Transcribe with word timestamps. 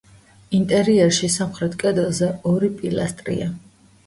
ინტერიერში 0.59 1.29
სამხრეთ 1.33 1.77
კედელზე 1.85 2.31
ორი 2.53 2.71
პილასტრია. 2.81 3.53